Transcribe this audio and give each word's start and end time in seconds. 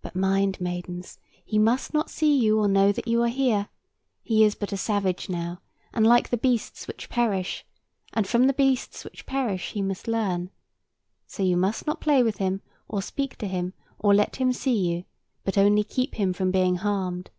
"But 0.00 0.16
mind, 0.16 0.62
maidens, 0.62 1.18
he 1.44 1.58
must 1.58 1.92
not 1.92 2.08
see 2.08 2.34
you, 2.38 2.58
or 2.58 2.68
know 2.68 2.90
that 2.90 3.06
you 3.06 3.22
are 3.22 3.28
here. 3.28 3.68
He 4.22 4.42
is 4.44 4.54
but 4.54 4.72
a 4.72 4.78
savage 4.78 5.28
now, 5.28 5.60
and 5.92 6.06
like 6.06 6.30
the 6.30 6.38
beasts 6.38 6.88
which 6.88 7.10
perish; 7.10 7.66
and 8.14 8.26
from 8.26 8.46
the 8.46 8.54
beasts 8.54 9.04
which 9.04 9.26
perish 9.26 9.72
he 9.72 9.82
must 9.82 10.08
learn. 10.08 10.48
So 11.26 11.42
you 11.42 11.58
must 11.58 11.86
not 11.86 12.00
play 12.00 12.22
with 12.22 12.38
him, 12.38 12.62
or 12.88 13.02
speak 13.02 13.36
to 13.36 13.46
him, 13.46 13.74
or 13.98 14.14
let 14.14 14.36
him 14.36 14.54
see 14.54 14.78
you: 14.90 15.04
but 15.44 15.58
only 15.58 15.84
keep 15.84 16.14
him 16.14 16.32
from 16.32 16.50
being 16.50 16.76
harmed." 16.76 17.30